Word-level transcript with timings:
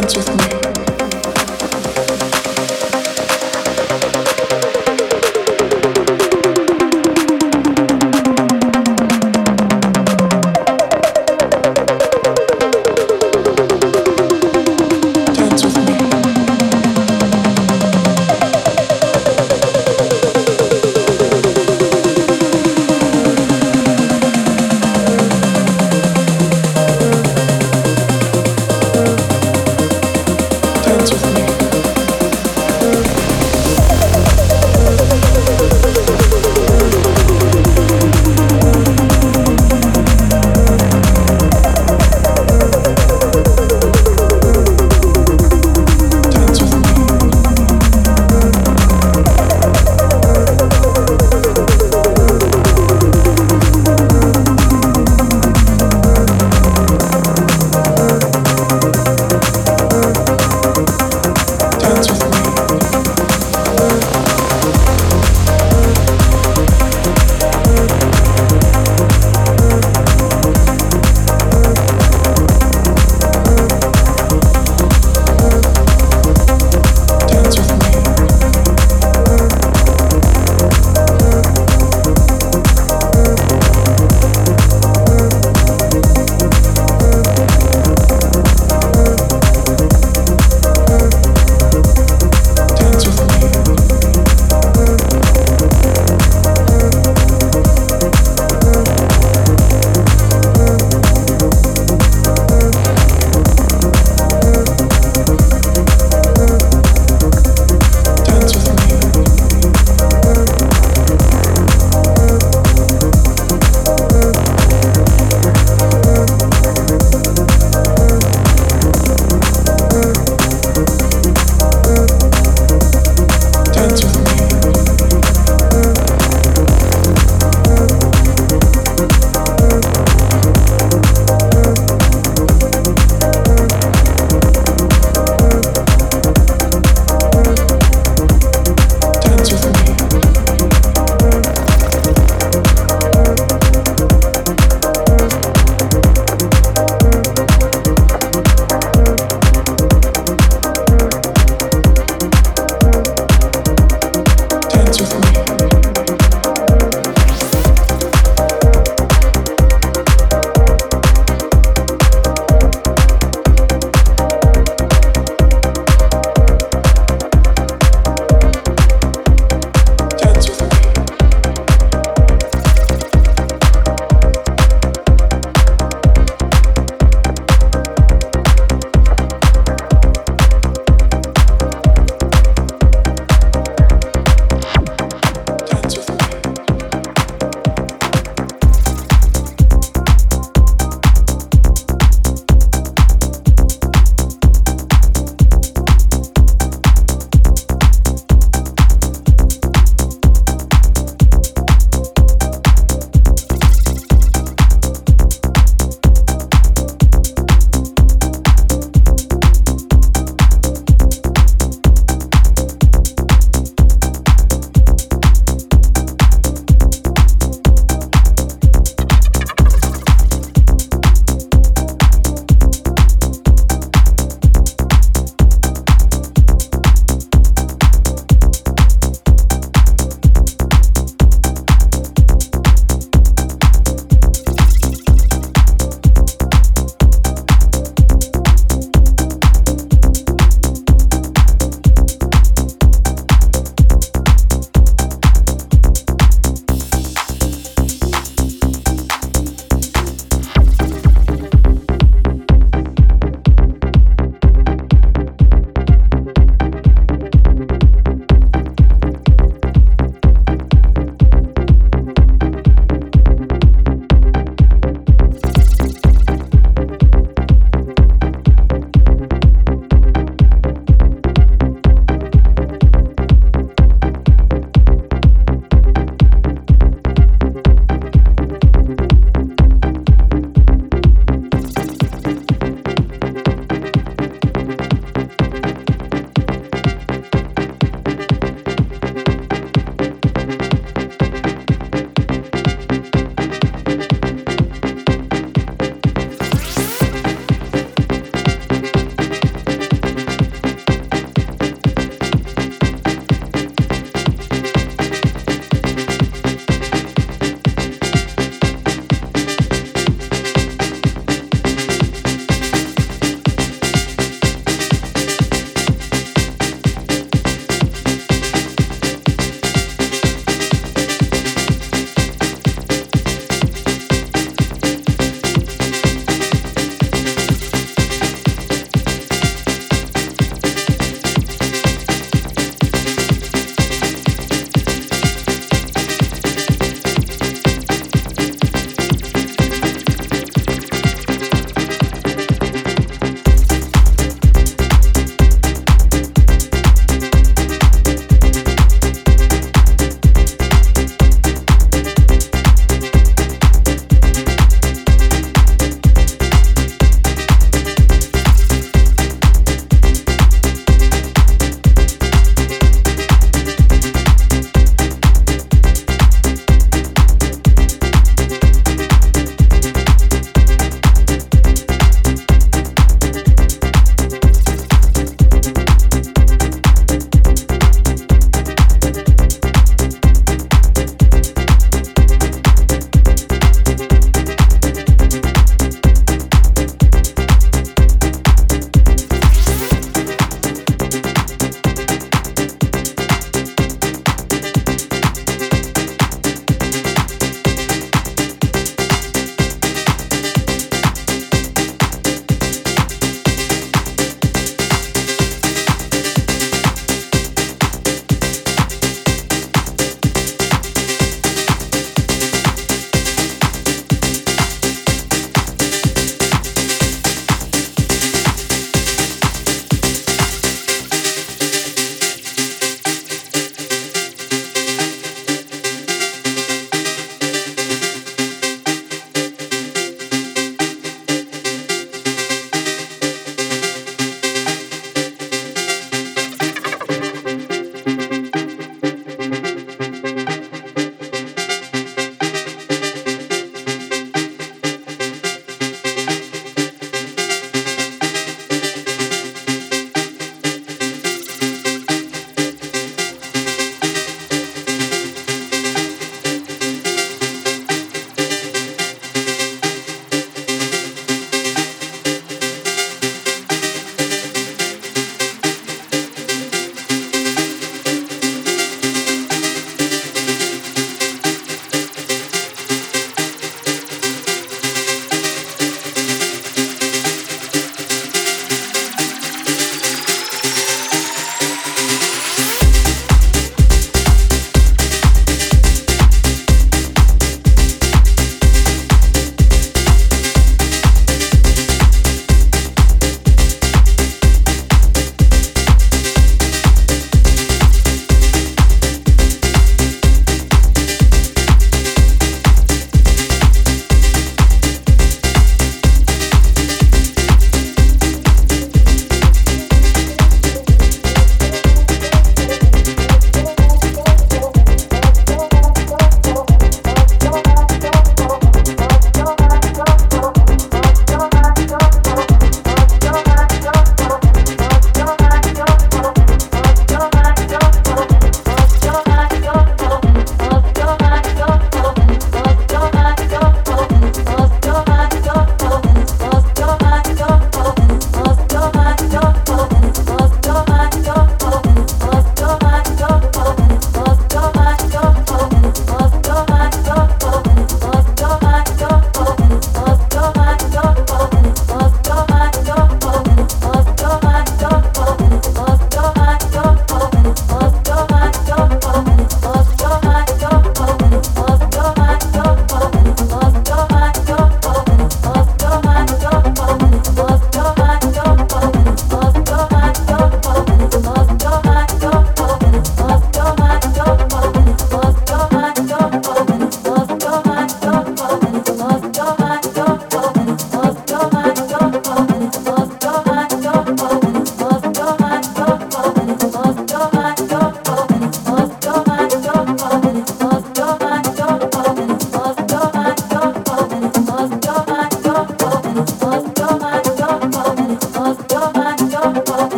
dance 0.00 0.14
with 0.14 0.28
me. 0.28 0.65